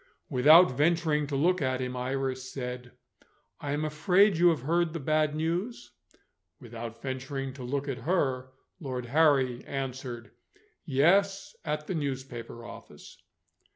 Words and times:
Without 0.29 0.71
venturing 0.71 1.27
to 1.27 1.35
look 1.35 1.61
at 1.61 1.79
him, 1.79 1.95
Iris 1.95 2.51
said: 2.51 2.93
"I 3.59 3.71
am 3.73 3.85
afraid 3.85 4.35
you 4.35 4.49
have 4.49 4.61
heard 4.61 5.05
bad 5.05 5.35
news?" 5.35 5.91
Without 6.59 6.99
venturing 7.03 7.53
to 7.53 7.63
look 7.63 7.87
at 7.87 7.99
her, 7.99 8.49
Lord 8.79 9.05
Harry 9.05 9.63
answered: 9.67 10.31
"Yes, 10.85 11.55
at 11.63 11.85
the 11.85 11.93
newspaper 11.93 12.65
office." 12.65 13.21